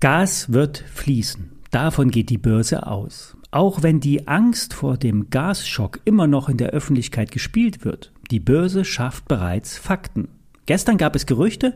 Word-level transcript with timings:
Gas 0.00 0.52
wird 0.52 0.84
fließen. 0.92 1.52
Davon 1.70 2.10
geht 2.10 2.28
die 2.28 2.36
Börse 2.36 2.86
aus. 2.86 3.34
Auch 3.50 3.82
wenn 3.82 3.98
die 3.98 4.28
Angst 4.28 4.74
vor 4.74 4.98
dem 4.98 5.30
Gasschock 5.30 6.00
immer 6.04 6.26
noch 6.26 6.50
in 6.50 6.58
der 6.58 6.70
Öffentlichkeit 6.70 7.30
gespielt 7.30 7.82
wird, 7.82 8.12
die 8.30 8.40
Börse 8.40 8.84
schafft 8.84 9.26
bereits 9.26 9.78
Fakten. 9.78 10.28
Gestern 10.66 10.98
gab 10.98 11.16
es 11.16 11.24
Gerüchte, 11.24 11.74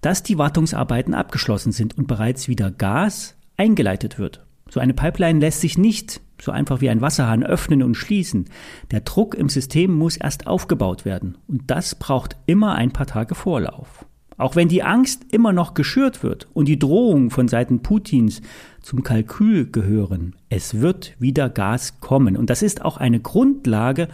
dass 0.00 0.24
die 0.24 0.36
Wartungsarbeiten 0.36 1.14
abgeschlossen 1.14 1.70
sind 1.70 1.96
und 1.96 2.08
bereits 2.08 2.48
wieder 2.48 2.72
Gas 2.72 3.36
eingeleitet 3.56 4.18
wird. 4.18 4.44
So 4.68 4.80
eine 4.80 4.94
Pipeline 4.94 5.38
lässt 5.38 5.60
sich 5.60 5.78
nicht 5.78 6.20
so 6.42 6.50
einfach 6.50 6.80
wie 6.80 6.90
ein 6.90 7.02
Wasserhahn 7.02 7.44
öffnen 7.44 7.84
und 7.84 7.94
schließen. 7.94 8.46
Der 8.90 9.02
Druck 9.02 9.36
im 9.36 9.48
System 9.48 9.92
muss 9.92 10.16
erst 10.16 10.48
aufgebaut 10.48 11.04
werden 11.04 11.38
und 11.46 11.70
das 11.70 11.94
braucht 11.94 12.36
immer 12.46 12.74
ein 12.74 12.92
paar 12.92 13.06
Tage 13.06 13.36
Vorlauf. 13.36 14.06
Auch 14.40 14.56
wenn 14.56 14.68
die 14.68 14.82
Angst 14.82 15.26
immer 15.32 15.52
noch 15.52 15.74
geschürt 15.74 16.22
wird 16.22 16.48
und 16.54 16.66
die 16.66 16.78
Drohungen 16.78 17.28
von 17.28 17.46
Seiten 17.46 17.82
Putins 17.82 18.40
zum 18.80 19.02
Kalkül 19.02 19.70
gehören, 19.70 20.34
es 20.48 20.80
wird 20.80 21.14
wieder 21.18 21.50
Gas 21.50 22.00
kommen 22.00 22.38
und 22.38 22.48
das 22.48 22.62
ist 22.62 22.82
auch 22.82 22.96
eine 22.96 23.20
Grundlage 23.20 24.08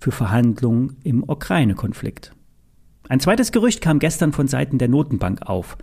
für 0.00 0.10
Verhandlungen 0.10 0.96
im 1.04 1.22
Ukraine-Konflikt. 1.22 2.32
Ein 3.08 3.20
zweites 3.20 3.52
Gerücht 3.52 3.80
kam 3.80 4.00
gestern 4.00 4.32
von 4.32 4.48
Seiten 4.48 4.78
der 4.78 4.88
Notenbank 4.88 5.42
auf. 5.42 5.78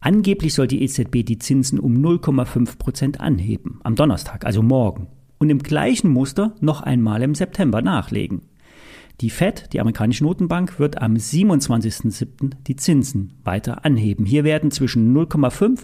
Angeblich 0.00 0.52
soll 0.52 0.66
die 0.66 0.82
EZB 0.82 1.24
die 1.24 1.38
Zinsen 1.38 1.80
um 1.80 1.94
0,5 1.94 2.76
Prozent 2.76 3.20
anheben, 3.20 3.80
am 3.84 3.96
Donnerstag, 3.96 4.44
also 4.44 4.62
morgen, 4.62 5.08
und 5.38 5.48
im 5.48 5.60
gleichen 5.60 6.10
Muster 6.10 6.54
noch 6.60 6.82
einmal 6.82 7.22
im 7.22 7.34
September 7.34 7.80
nachlegen. 7.80 8.42
Die 9.20 9.30
Fed, 9.30 9.72
die 9.74 9.80
amerikanische 9.80 10.24
Notenbank, 10.24 10.78
wird 10.78 11.02
am 11.02 11.14
27.07. 11.14 12.52
die 12.66 12.76
Zinsen 12.76 13.34
weiter 13.44 13.84
anheben. 13.84 14.24
Hier 14.24 14.44
werden 14.44 14.70
zwischen 14.70 15.14
0,5 15.14 15.80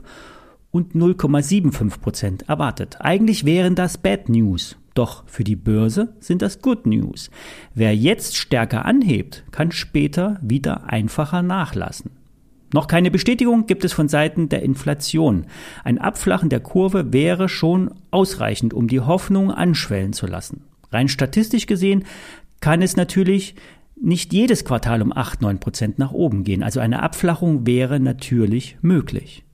und 0.70 0.95
0,75 0.95 2.01
Prozent 2.01 2.48
erwartet. 2.48 2.97
Eigentlich 3.01 3.45
wären 3.45 3.75
das 3.75 3.98
Bad 3.98 4.31
News. 4.31 4.77
Doch 4.95 5.25
für 5.27 5.45
die 5.45 5.57
Börse 5.57 6.14
sind 6.19 6.41
das 6.41 6.62
Good 6.62 6.87
News. 6.87 7.31
Wer 7.75 7.95
jetzt 7.95 8.39
stärker 8.39 8.87
anhebt, 8.87 9.45
kann 9.51 9.70
später 9.70 10.39
wieder 10.41 10.84
einfacher 10.84 11.42
nachlassen. 11.42 12.12
Noch 12.73 12.89
keine 12.89 13.11
Bestätigung 13.11 13.67
gibt 13.67 13.84
es 13.84 13.92
von 13.92 14.09
Seiten 14.09 14.48
der 14.48 14.62
Inflation. 14.62 15.47
Ein 15.84 15.98
Abflachen 15.98 16.48
der 16.48 16.61
Kurve 16.61 17.12
wäre 17.12 17.51
schon 17.51 17.91
ausreichend, 18.11 18.73
um 18.73 18.89
die 18.89 19.01
Hoffnung 19.01 19.51
anschwellen 19.51 20.14
zu 20.14 20.27
lassen. 20.27 20.64
Rein 20.91 21.09
statistisch 21.09 21.67
gesehen 21.67 22.05
kann 22.60 22.82
es 22.82 22.96
natürlich 22.96 23.54
nicht 24.00 24.32
jedes 24.32 24.64
Quartal 24.64 25.02
um 25.02 25.12
8, 25.12 25.40
9 25.42 25.58
Prozent 25.60 25.98
nach 25.98 26.12
oben 26.12 26.44
gehen. 26.44 26.62
Also 26.62 26.80
eine 26.80 27.02
Abflachung 27.02 27.66
wäre 27.66 27.98
natürlich 27.98 28.76
möglich. 28.82 29.44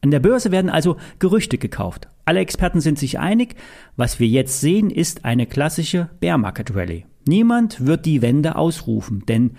An 0.00 0.10
der 0.10 0.20
Börse 0.20 0.50
werden 0.50 0.70
also 0.70 0.96
Gerüchte 1.18 1.58
gekauft. 1.58 2.08
Alle 2.24 2.40
Experten 2.40 2.80
sind 2.80 2.98
sich 2.98 3.18
einig, 3.18 3.54
was 3.96 4.18
wir 4.18 4.26
jetzt 4.26 4.60
sehen, 4.60 4.90
ist 4.90 5.24
eine 5.24 5.46
klassische 5.46 6.08
Bear 6.20 6.38
Market 6.38 6.74
Rally. 6.74 7.06
Niemand 7.26 7.86
wird 7.86 8.06
die 8.06 8.22
Wende 8.22 8.56
ausrufen, 8.56 9.24
denn 9.26 9.52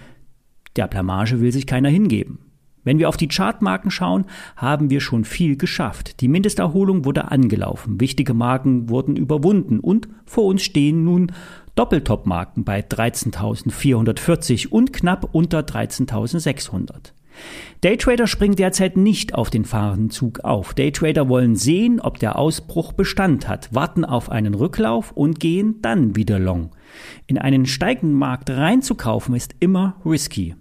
der 0.75 0.87
Blamage 0.87 1.39
will 1.39 1.51
sich 1.51 1.67
keiner 1.67 1.89
hingeben. 1.89 2.39
Wenn 2.83 2.99
wir 2.99 3.09
auf 3.09 3.17
die 3.17 3.27
Chartmarken 3.27 3.91
schauen, 3.91 4.25
haben 4.55 4.89
wir 4.89 5.01
schon 5.01 5.25
viel 5.25 5.57
geschafft. 5.57 6.21
Die 6.21 6.27
Mindesterholung 6.27 7.05
wurde 7.05 7.31
angelaufen, 7.31 7.99
wichtige 7.99 8.33
Marken 8.33 8.89
wurden 8.89 9.15
überwunden 9.15 9.79
und 9.79 10.07
vor 10.25 10.45
uns 10.45 10.63
stehen 10.63 11.03
nun 11.03 11.31
Doppeltop-Marken 11.75 12.63
bei 12.63 12.81
13.440 12.81 14.67
und 14.67 14.93
knapp 14.93 15.29
unter 15.31 15.61
13.600. 15.61 17.13
Daytrader 17.81 18.27
springen 18.27 18.55
derzeit 18.55 18.95
nicht 18.95 19.33
auf 19.35 19.49
den 19.49 19.65
fahrenden 19.65 20.09
Zug 20.09 20.41
auf. 20.41 20.73
Daytrader 20.73 21.27
wollen 21.29 21.55
sehen, 21.55 21.99
ob 21.99 22.19
der 22.19 22.37
Ausbruch 22.37 22.93
Bestand 22.93 23.47
hat, 23.47 23.73
warten 23.73 24.05
auf 24.05 24.29
einen 24.29 24.53
Rücklauf 24.53 25.11
und 25.11 25.39
gehen 25.39 25.81
dann 25.81 26.15
wieder 26.15 26.39
long. 26.39 26.69
In 27.27 27.37
einen 27.37 27.65
steigenden 27.65 28.17
Markt 28.17 28.49
reinzukaufen 28.51 29.35
ist 29.35 29.55
immer 29.59 29.95
risky. 30.05 30.55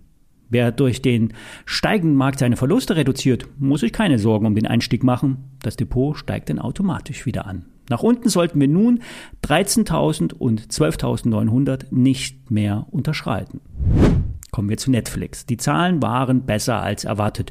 Wer 0.52 0.70
durch 0.70 1.00
den 1.00 1.32
steigenden 1.64 2.14
Markt 2.14 2.40
seine 2.40 2.58
Verluste 2.58 2.94
reduziert, 2.94 3.48
muss 3.58 3.80
sich 3.80 3.90
keine 3.90 4.18
Sorgen 4.18 4.44
um 4.44 4.54
den 4.54 4.66
Einstieg 4.66 5.02
machen. 5.02 5.38
Das 5.62 5.76
Depot 5.76 6.14
steigt 6.14 6.50
dann 6.50 6.58
automatisch 6.58 7.24
wieder 7.24 7.46
an. 7.46 7.64
Nach 7.88 8.02
unten 8.02 8.28
sollten 8.28 8.60
wir 8.60 8.68
nun 8.68 9.00
13.000 9.46 10.34
und 10.34 10.60
12.900 10.68 11.86
nicht 11.90 12.50
mehr 12.50 12.86
unterschreiten. 12.90 13.62
Kommen 14.50 14.68
wir 14.68 14.76
zu 14.76 14.90
Netflix. 14.90 15.46
Die 15.46 15.56
Zahlen 15.56 16.02
waren 16.02 16.44
besser 16.44 16.82
als 16.82 17.04
erwartet. 17.04 17.50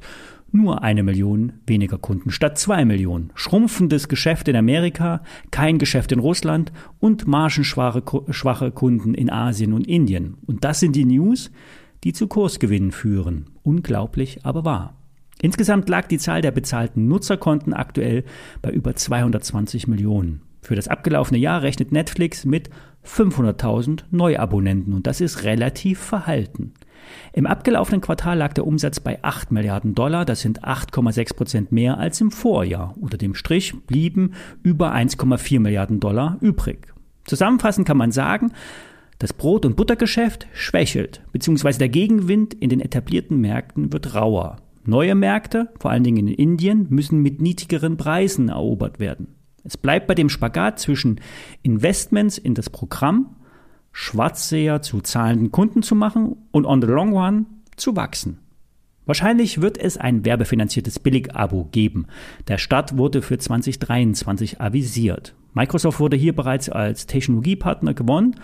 Nur 0.52 0.84
eine 0.84 1.02
Million 1.02 1.54
weniger 1.66 1.98
Kunden 1.98 2.30
statt 2.30 2.60
zwei 2.60 2.86
Millionen. 2.86 3.32
Schrumpfendes 3.34 4.10
Geschäft 4.10 4.48
in 4.48 4.56
Amerika, 4.56 5.24
kein 5.50 5.80
Geschäft 5.80 6.12
in 6.12 6.20
Russland 6.20 6.72
und 7.00 7.26
margenschwache 7.26 8.72
Kunden 8.72 9.16
in 9.16 9.32
Asien 9.32 9.74
und 9.74 9.88
Indien. 9.88 10.38
Und 10.46 10.64
das 10.64 10.80
sind 10.80 10.96
die 10.96 11.06
News, 11.06 11.50
die 12.04 12.14
zu 12.14 12.28
Kursgewinnen 12.28 12.92
führen. 12.92 13.50
Unglaublich, 13.64 14.40
aber 14.44 14.66
wahr. 14.66 14.96
Insgesamt 15.42 15.90
lag 15.90 16.08
die 16.08 16.20
Zahl 16.20 16.42
der 16.42 16.52
bezahlten 16.52 17.08
Nutzerkonten 17.08 17.74
aktuell 17.74 18.24
bei 18.62 18.70
über 18.70 18.96
220 18.96 19.88
Millionen. 19.88 20.42
Für 20.62 20.76
das 20.76 20.88
abgelaufene 20.88 21.40
Jahr 21.40 21.64
rechnet 21.64 21.92
Netflix 21.92 22.46
mit 22.46 22.70
500.000 23.04 24.04
Neuabonnenten 24.12 24.94
und 24.94 25.08
das 25.08 25.22
ist 25.22 25.44
relativ 25.44 26.00
verhalten. 26.00 26.74
Im 27.34 27.48
abgelaufenen 27.48 28.02
Quartal 28.02 28.38
lag 28.38 28.54
der 28.54 28.68
Umsatz 28.68 29.00
bei 29.00 29.24
8 29.24 29.52
Milliarden 29.52 29.96
Dollar, 29.96 30.24
das 30.24 30.42
sind 30.42 30.64
8,6 30.64 31.36
Prozent 31.36 31.72
mehr 31.72 31.98
als 31.98 32.22
im 32.22 32.30
Vorjahr. 32.30 32.96
Unter 33.00 33.18
dem 33.18 33.34
Strich 33.34 33.74
blieben 33.88 34.34
über 34.62 34.94
1,4 34.94 35.60
Milliarden 35.60 36.00
Dollar 36.00 36.38
übrig. 36.42 36.94
Zusammenfassend 37.26 37.88
kann 37.88 37.98
man 37.98 38.12
sagen, 38.12 38.52
das 39.22 39.34
Brot- 39.34 39.68
und 39.68 39.76
Buttergeschäft 39.76 40.48
schwächelt, 40.52 41.22
beziehungsweise 41.32 41.78
der 41.78 41.90
Gegenwind 41.90 42.56
in 42.56 42.70
den 42.70 42.80
etablierten 42.80 43.40
Märkten 43.40 43.94
wird 43.94 44.16
rauer. 44.16 44.58
Neue 44.84 45.14
Märkte, 45.14 45.70
vor 45.80 45.92
allen 45.92 46.04
Dingen 46.04 46.28
in 46.28 46.34
Indien, 46.34 46.88
müssen 46.90 47.22
mit 47.22 47.40
niedrigeren 47.40 47.98
Preisen 47.98 48.50
erobert 48.50 49.00
werden. 49.00 49.36
Es 49.64 49.78
bleibt 49.78 50.08
bei 50.08 50.16
dem 50.16 50.28
Spagat 50.28 50.80
zwischen 50.80 51.22
Investments 51.62 52.40
in 52.40 52.56
das 52.56 52.72
Programm, 52.72 53.36
Schwarzseher 53.92 54.82
zu 54.82 55.02
zahlenden 55.02 55.52
Kunden 55.52 55.84
zu 55.84 55.94
machen 55.94 56.38
und 56.50 56.66
on 56.66 56.82
the 56.82 56.88
long 56.88 57.16
run 57.16 57.46
zu 57.76 57.96
wachsen. 57.96 58.40
Wahrscheinlich 59.06 59.62
wird 59.62 59.78
es 59.78 59.98
ein 59.98 60.26
werbefinanziertes 60.26 60.98
Billig-Abo 60.98 61.66
geben. 61.66 62.08
Der 62.48 62.58
Start 62.58 62.98
wurde 62.98 63.22
für 63.22 63.38
2023 63.38 64.60
avisiert. 64.60 65.36
Microsoft 65.54 66.00
wurde 66.00 66.16
hier 66.16 66.34
bereits 66.34 66.70
als 66.70 67.08
Technologiepartner 67.08 67.94
gewonnen. 67.94 68.36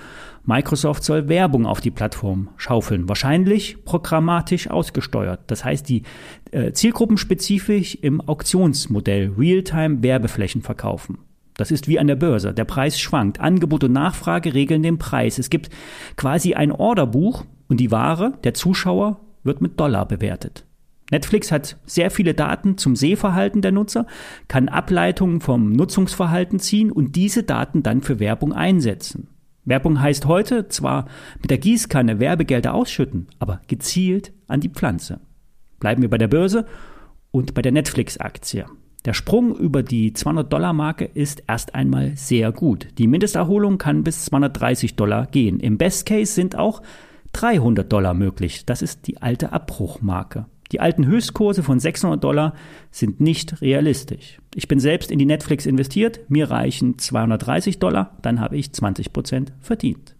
Microsoft 0.45 1.03
soll 1.03 1.29
Werbung 1.29 1.65
auf 1.65 1.81
die 1.81 1.91
Plattform 1.91 2.49
schaufeln, 2.57 3.07
wahrscheinlich 3.07 3.83
programmatisch 3.85 4.69
ausgesteuert. 4.69 5.41
Das 5.47 5.63
heißt, 5.63 5.87
die 5.87 6.03
äh, 6.51 6.71
zielgruppenspezifisch 6.71 7.95
im 7.95 8.21
Auktionsmodell 8.21 9.33
Realtime 9.37 10.03
Werbeflächen 10.03 10.61
verkaufen. 10.61 11.19
Das 11.55 11.71
ist 11.71 11.87
wie 11.87 11.97
an 11.97 12.07
der 12.07 12.15
Börse. 12.15 12.53
Der 12.53 12.65
Preis 12.65 12.99
schwankt. 12.99 13.39
Angebot 13.39 13.83
und 13.83 13.91
Nachfrage 13.91 14.53
regeln 14.53 14.83
den 14.83 14.99
Preis. 14.99 15.39
Es 15.39 15.49
gibt 15.49 15.69
quasi 16.15 16.53
ein 16.53 16.71
Orderbuch 16.71 17.45
und 17.67 17.79
die 17.79 17.91
Ware, 17.91 18.33
der 18.43 18.53
Zuschauer, 18.53 19.19
wird 19.43 19.61
mit 19.61 19.79
Dollar 19.79 20.07
bewertet. 20.07 20.66
Netflix 21.09 21.51
hat 21.51 21.77
sehr 21.85 22.11
viele 22.11 22.33
Daten 22.33 22.77
zum 22.77 22.95
Sehverhalten 22.95 23.61
der 23.61 23.71
Nutzer, 23.71 24.05
kann 24.47 24.67
Ableitungen 24.67 25.39
vom 25.39 25.71
Nutzungsverhalten 25.71 26.59
ziehen 26.59 26.91
und 26.91 27.15
diese 27.15 27.43
Daten 27.43 27.81
dann 27.83 28.01
für 28.01 28.19
Werbung 28.19 28.53
einsetzen. 28.53 29.29
Werbung 29.63 30.01
heißt 30.01 30.25
heute 30.25 30.67
zwar 30.69 31.05
mit 31.41 31.51
der 31.51 31.57
Gießkanne 31.57 32.19
Werbegelder 32.19 32.73
ausschütten, 32.73 33.27
aber 33.39 33.61
gezielt 33.67 34.33
an 34.47 34.61
die 34.61 34.69
Pflanze. 34.69 35.19
Bleiben 35.79 36.01
wir 36.01 36.09
bei 36.09 36.17
der 36.17 36.29
Börse 36.29 36.65
und 37.31 37.53
bei 37.53 37.61
der 37.61 37.71
Netflix-Aktie. 37.71 38.65
Der 39.05 39.13
Sprung 39.13 39.55
über 39.55 39.83
die 39.83 40.11
200-Dollar-Marke 40.11 41.05
ist 41.05 41.43
erst 41.47 41.75
einmal 41.75 42.13
sehr 42.15 42.51
gut. 42.51 42.87
Die 42.97 43.07
Mindesterholung 43.07 43.77
kann 43.77 44.03
bis 44.03 44.25
230 44.25 44.95
Dollar 44.95 45.27
gehen. 45.27 45.59
Im 45.59 45.77
Best 45.77 46.05
Case 46.05 46.33
sind 46.33 46.57
auch 46.57 46.81
300 47.33 47.91
Dollar 47.91 48.13
möglich. 48.13 48.65
Das 48.65 48.81
ist 48.81 49.07
die 49.07 49.21
alte 49.21 49.53
Abbruchmarke. 49.53 50.45
Die 50.71 50.79
alten 50.79 51.05
Höchstkurse 51.05 51.63
von 51.63 51.79
600 51.79 52.23
Dollar 52.23 52.53
sind 52.91 53.19
nicht 53.19 53.61
realistisch. 53.61 54.39
Ich 54.55 54.67
bin 54.67 54.79
selbst 54.79 55.11
in 55.11 55.19
die 55.19 55.25
Netflix 55.25 55.65
investiert, 55.65 56.21
mir 56.29 56.49
reichen 56.49 56.97
230 56.97 57.79
Dollar, 57.79 58.17
dann 58.21 58.39
habe 58.39 58.57
ich 58.57 58.73
20 58.73 59.13
Prozent 59.13 59.53
verdient. 59.61 60.15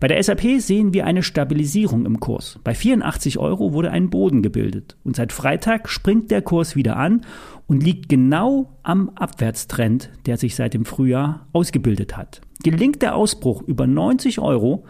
Bei 0.00 0.08
der 0.08 0.22
SAP 0.22 0.60
sehen 0.60 0.92
wir 0.92 1.06
eine 1.06 1.22
Stabilisierung 1.22 2.04
im 2.04 2.20
Kurs. 2.20 2.58
Bei 2.64 2.74
84 2.74 3.38
Euro 3.38 3.72
wurde 3.72 3.90
ein 3.90 4.10
Boden 4.10 4.42
gebildet 4.42 4.96
und 5.04 5.16
seit 5.16 5.32
Freitag 5.32 5.88
springt 5.88 6.30
der 6.30 6.42
Kurs 6.42 6.76
wieder 6.76 6.96
an 6.96 7.22
und 7.66 7.82
liegt 7.82 8.08
genau 8.08 8.76
am 8.82 9.10
Abwärtstrend, 9.10 10.10
der 10.26 10.36
sich 10.36 10.56
seit 10.56 10.74
dem 10.74 10.84
Frühjahr 10.84 11.46
ausgebildet 11.52 12.16
hat. 12.16 12.40
Gelingt 12.62 13.02
der 13.02 13.14
Ausbruch 13.14 13.62
über 13.62 13.86
90 13.86 14.40
Euro, 14.40 14.84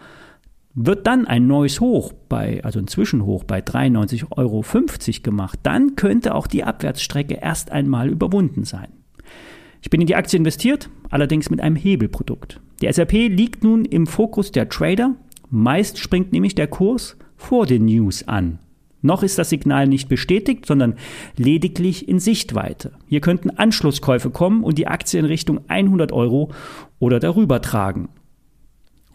wird 0.75 1.07
dann 1.07 1.25
ein 1.25 1.47
neues 1.47 1.79
Hoch 1.79 2.13
bei, 2.27 2.61
also 2.63 2.79
ein 2.79 2.87
Zwischenhoch 2.87 3.45
bei 3.45 3.59
93,50 3.59 4.25
Euro 4.31 4.63
gemacht, 5.23 5.59
dann 5.63 5.95
könnte 5.95 6.35
auch 6.35 6.47
die 6.47 6.65
Abwärtsstrecke 6.65 7.39
erst 7.41 7.71
einmal 7.71 8.09
überwunden 8.09 8.65
sein. 8.65 8.89
Ich 9.81 9.89
bin 9.89 10.01
in 10.01 10.07
die 10.07 10.15
Aktie 10.15 10.37
investiert, 10.37 10.89
allerdings 11.09 11.49
mit 11.49 11.61
einem 11.61 11.75
Hebelprodukt. 11.75 12.59
Die 12.81 12.91
SAP 12.91 13.13
liegt 13.13 13.63
nun 13.63 13.85
im 13.85 14.05
Fokus 14.05 14.51
der 14.51 14.67
Trader. 14.67 15.15
Meist 15.49 15.97
springt 15.97 16.33
nämlich 16.33 16.55
der 16.55 16.67
Kurs 16.67 17.17
vor 17.37 17.65
den 17.65 17.85
News 17.85 18.27
an. 18.27 18.59
Noch 19.01 19.21
ist 19.21 19.37
das 19.37 19.51
Signal 19.51 19.87
nicht 19.87 20.09
bestätigt, 20.09 20.65
sondern 20.65 20.95
lediglich 21.37 22.09
in 22.09 22.19
Sichtweite. 22.19 22.93
Hier 23.05 23.21
könnten 23.21 23.51
Anschlusskäufe 23.51 24.31
kommen 24.31 24.63
und 24.63 24.79
die 24.79 24.87
Aktie 24.87 25.19
in 25.19 25.25
Richtung 25.25 25.61
100 25.67 26.11
Euro 26.11 26.51
oder 26.97 27.19
darüber 27.19 27.61
tragen. 27.61 28.09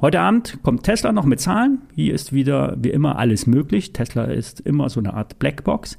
Heute 0.00 0.20
Abend 0.20 0.62
kommt 0.62 0.85
Tesla 0.85 1.12
noch 1.12 1.26
mit 1.26 1.41
Zahlen. 1.41 1.82
Hier 1.94 2.14
ist 2.14 2.32
wieder 2.32 2.75
wie 2.79 2.88
immer 2.88 3.19
alles 3.19 3.47
möglich. 3.47 3.93
Tesla 3.93 4.25
ist 4.25 4.61
immer 4.61 4.88
so 4.88 4.99
eine 4.99 5.12
Art 5.12 5.38
Blackbox. 5.38 5.99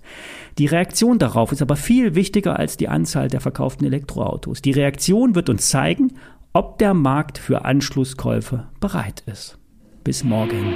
Die 0.57 0.65
Reaktion 0.65 1.19
darauf 1.19 1.51
ist 1.51 1.61
aber 1.61 1.75
viel 1.75 2.15
wichtiger 2.15 2.57
als 2.57 2.77
die 2.77 2.87
Anzahl 2.87 3.27
der 3.27 3.41
verkauften 3.41 3.85
Elektroautos. 3.85 4.63
Die 4.63 4.71
Reaktion 4.71 5.35
wird 5.35 5.49
uns 5.49 5.69
zeigen, 5.69 6.13
ob 6.51 6.79
der 6.79 6.95
Markt 6.95 7.37
für 7.37 7.63
Anschlusskäufe 7.63 8.67
bereit 8.79 9.21
ist. 9.27 9.59
Bis 10.03 10.23
morgen. 10.23 10.73